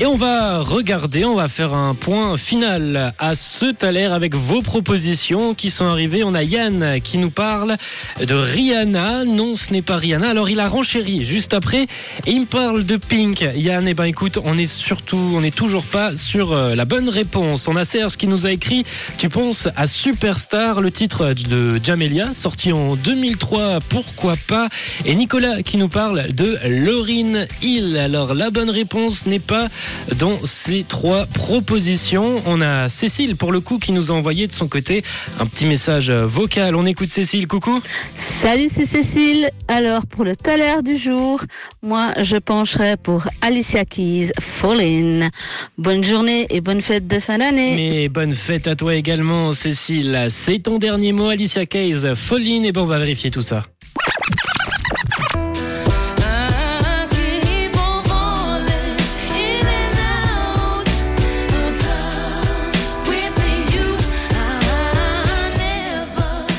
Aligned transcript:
Et 0.00 0.06
on 0.06 0.16
va 0.16 0.58
regarder, 0.58 1.24
on 1.24 1.36
va 1.36 1.46
faire 1.46 1.72
un 1.72 1.94
point 1.94 2.36
final 2.36 3.14
à 3.20 3.36
ce 3.36 3.66
Thaler 3.66 4.06
avec 4.06 4.34
vos 4.34 4.60
propositions 4.60 5.54
qui 5.54 5.70
sont 5.70 5.84
arrivées. 5.84 6.24
On 6.24 6.34
a 6.34 6.42
Yann 6.42 7.00
qui 7.00 7.16
nous 7.16 7.30
parle 7.30 7.76
de 8.20 8.34
Rihanna. 8.34 9.24
Non, 9.24 9.54
ce 9.54 9.72
n'est 9.72 9.82
pas 9.82 9.96
Rihanna. 9.96 10.28
Alors 10.28 10.50
il 10.50 10.58
a 10.58 10.68
renchéri 10.68 11.24
juste 11.24 11.54
après 11.54 11.86
et 12.26 12.32
il 12.32 12.40
me 12.40 12.46
parle 12.46 12.84
de 12.84 12.96
Pink. 12.96 13.48
Yann, 13.54 13.86
eh 13.86 13.94
ben 13.94 14.04
écoute, 14.04 14.36
on 14.42 14.58
est 14.58 14.66
surtout, 14.66 15.32
on 15.36 15.42
n'est 15.42 15.52
toujours 15.52 15.84
pas 15.84 16.16
sur 16.16 16.52
euh, 16.52 16.74
la 16.74 16.86
bonne 16.86 17.08
réponse. 17.08 17.68
On 17.68 17.76
a 17.76 17.84
Serge 17.84 18.16
qui 18.16 18.26
nous 18.26 18.46
a 18.46 18.50
écrit 18.50 18.84
Tu 19.18 19.28
penses 19.28 19.68
à 19.76 19.86
Superstar, 19.86 20.80
le 20.80 20.90
titre 20.90 21.34
de 21.48 21.80
Jamelia, 21.80 22.34
sorti 22.34 22.72
en 22.72 22.96
2003. 22.96 23.78
Pourquoi 23.88 24.34
pas? 24.48 24.66
Et 25.04 25.14
Nicolas 25.14 25.62
qui 25.62 25.76
nous 25.76 25.88
parle 25.88 26.32
de 26.32 26.58
Lauryn 26.66 27.46
Hill. 27.62 27.96
Alors 27.96 28.34
la 28.34 28.50
bonne 28.50 28.70
réponse 28.70 29.26
n'est 29.26 29.38
pas 29.38 29.68
dans 30.18 30.38
ces 30.44 30.84
trois 30.84 31.26
propositions. 31.26 32.42
On 32.46 32.60
a 32.60 32.88
Cécile, 32.88 33.36
pour 33.36 33.52
le 33.52 33.60
coup, 33.60 33.78
qui 33.78 33.92
nous 33.92 34.10
a 34.10 34.14
envoyé 34.14 34.46
de 34.46 34.52
son 34.52 34.68
côté 34.68 35.02
un 35.38 35.46
petit 35.46 35.66
message 35.66 36.10
vocal. 36.10 36.76
On 36.76 36.86
écoute 36.86 37.08
Cécile, 37.08 37.46
coucou. 37.46 37.80
Salut, 38.14 38.68
c'est 38.70 38.84
Cécile. 38.84 39.50
Alors, 39.68 40.06
pour 40.06 40.24
le 40.24 40.36
taler 40.36 40.82
du 40.82 40.96
jour, 40.96 41.40
moi, 41.82 42.12
je 42.20 42.36
pencherai 42.36 42.96
pour 42.96 43.26
Alicia 43.40 43.84
Keys, 43.84 44.30
Fallin. 44.40 45.28
Bonne 45.78 46.04
journée 46.04 46.46
et 46.50 46.60
bonne 46.60 46.80
fête 46.80 47.06
de 47.06 47.18
fin 47.18 47.38
d'année. 47.38 47.74
Mais 47.76 48.08
bonne 48.08 48.34
fête 48.34 48.66
à 48.66 48.76
toi 48.76 48.94
également, 48.94 49.52
Cécile. 49.52 50.26
C'est 50.30 50.60
ton 50.60 50.78
dernier 50.78 51.12
mot, 51.12 51.28
Alicia 51.28 51.66
Keys, 51.66 52.14
Fallin. 52.14 52.62
Et 52.64 52.72
bon, 52.72 52.82
on 52.82 52.86
va 52.86 52.98
vérifier 52.98 53.30
tout 53.30 53.42
ça. 53.42 53.64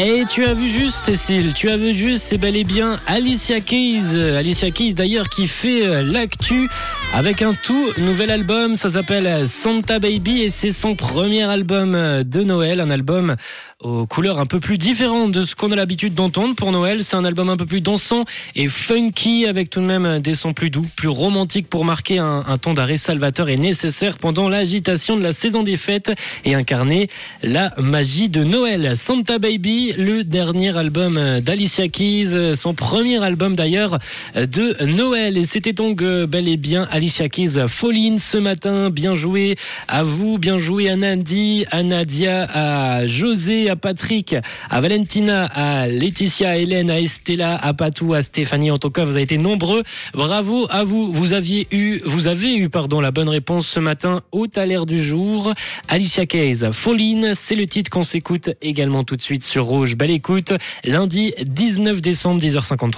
Et 0.00 0.22
tu 0.30 0.44
as 0.44 0.54
vu 0.54 0.68
juste, 0.68 0.94
Cécile, 0.94 1.54
tu 1.54 1.68
as 1.70 1.76
vu 1.76 1.92
juste, 1.92 2.22
c'est 2.28 2.38
bel 2.38 2.54
et 2.54 2.62
bien 2.62 3.00
Alicia 3.08 3.58
Keys. 3.58 4.16
Alicia 4.36 4.70
Keys 4.70 4.94
d'ailleurs 4.94 5.28
qui 5.28 5.48
fait 5.48 5.88
euh, 5.88 6.02
l'actu 6.04 6.68
avec 7.12 7.42
un 7.42 7.52
tout 7.52 7.90
nouvel 7.98 8.30
album. 8.30 8.76
Ça 8.76 8.90
s'appelle 8.90 9.48
Santa 9.48 9.98
Baby 9.98 10.42
et 10.42 10.50
c'est 10.50 10.70
son 10.70 10.94
premier 10.94 11.42
album 11.42 11.96
de 12.22 12.42
Noël. 12.44 12.78
Un 12.78 12.90
album 12.90 13.34
aux 13.82 14.06
couleurs 14.06 14.38
un 14.38 14.46
peu 14.46 14.60
plus 14.60 14.76
différentes 14.76 15.32
de 15.32 15.44
ce 15.44 15.54
qu'on 15.54 15.70
a 15.70 15.76
l'habitude 15.76 16.14
d'entendre 16.14 16.54
pour 16.54 16.70
Noël. 16.70 17.02
C'est 17.02 17.16
un 17.16 17.24
album 17.24 17.48
un 17.48 17.56
peu 17.56 17.66
plus 17.66 17.80
dansant 17.80 18.24
et 18.54 18.68
funky 18.68 19.46
avec 19.46 19.70
tout 19.70 19.80
de 19.80 19.86
même 19.86 20.20
des 20.20 20.34
sons 20.34 20.52
plus 20.52 20.70
doux, 20.70 20.86
plus 20.96 21.08
romantiques 21.08 21.68
pour 21.68 21.84
marquer 21.84 22.18
un, 22.18 22.44
un 22.46 22.58
temps 22.58 22.74
d'arrêt 22.74 22.98
salvateur 22.98 23.48
et 23.48 23.56
nécessaire 23.56 24.18
pendant 24.18 24.48
l'agitation 24.48 25.16
de 25.16 25.22
la 25.22 25.32
saison 25.32 25.62
des 25.62 25.76
fêtes 25.76 26.12
et 26.44 26.54
incarner 26.54 27.08
la 27.42 27.72
magie 27.78 28.28
de 28.28 28.44
Noël. 28.44 28.96
Santa 28.96 29.38
Baby, 29.38 29.87
le 29.96 30.24
dernier 30.24 30.76
album 30.76 31.40
d'Alicia 31.40 31.88
Keys, 31.88 32.54
son 32.56 32.74
premier 32.74 33.22
album 33.22 33.54
d'ailleurs 33.54 33.98
de 34.34 34.84
Noël. 34.84 35.36
Et 35.36 35.44
c'était 35.44 35.72
donc 35.72 36.02
bel 36.02 36.48
et 36.48 36.56
bien 36.56 36.86
Alicia 36.90 37.28
Keys 37.28 37.68
Falling 37.68 38.18
ce 38.18 38.36
matin. 38.36 38.90
Bien 38.90 39.14
joué 39.14 39.56
à 39.86 40.02
vous, 40.02 40.38
bien 40.38 40.58
joué 40.58 40.88
à 40.90 40.96
Nandi, 40.96 41.64
à 41.70 41.82
Nadia, 41.82 42.44
à 42.44 43.06
José, 43.06 43.70
à 43.70 43.76
Patrick, 43.76 44.34
à 44.70 44.80
Valentina, 44.80 45.46
à 45.46 45.86
Laetitia, 45.86 46.50
à 46.50 46.56
Hélène, 46.56 46.90
à 46.90 47.00
Estella, 47.00 47.56
à 47.56 47.74
Patou, 47.74 48.14
à 48.14 48.22
Stéphanie. 48.22 48.70
En 48.70 48.78
tout 48.78 48.90
cas, 48.90 49.04
vous 49.04 49.12
avez 49.12 49.22
été 49.22 49.38
nombreux. 49.38 49.82
Bravo 50.14 50.66
à 50.70 50.84
vous. 50.84 51.12
Vous 51.12 51.32
aviez 51.32 51.66
eu, 51.70 52.00
vous 52.04 52.26
avez 52.26 52.56
eu, 52.56 52.68
pardon, 52.68 53.00
la 53.00 53.10
bonne 53.10 53.28
réponse 53.28 53.66
ce 53.68 53.80
matin 53.80 54.22
au 54.32 54.46
taler 54.46 54.80
du 54.86 55.02
jour. 55.02 55.52
Alicia 55.88 56.26
Keys, 56.26 56.72
Falling, 56.72 57.34
c'est 57.34 57.54
le 57.54 57.66
titre 57.66 57.90
qu'on 57.90 58.02
s'écoute 58.02 58.50
également 58.62 59.04
tout 59.04 59.16
de 59.16 59.22
suite 59.22 59.44
sur 59.44 59.64
Belle 59.96 60.10
écoute. 60.10 60.52
Lundi 60.84 61.34
19 61.44 62.00
décembre, 62.00 62.40
10h53. 62.40 62.96